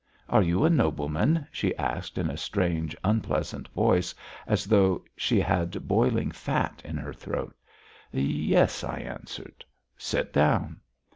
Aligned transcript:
"Are 0.29 0.41
you 0.41 0.65
a 0.65 0.69
nobleman?" 0.71 1.45
she 1.51 1.77
asked 1.77 2.17
in 2.17 2.27
a 2.27 2.35
strange, 2.35 2.95
unpleasant 3.03 3.67
voice 3.67 4.15
as 4.47 4.65
though 4.65 5.05
she 5.15 5.39
had 5.39 5.87
boiling 5.87 6.31
fat 6.31 6.81
in 6.83 6.97
her 6.97 7.13
throat. 7.13 7.55
"Yes," 8.11 8.83
I 8.83 8.97
answered. 8.97 9.63
"Sit 9.99 10.33
down." 10.33 10.77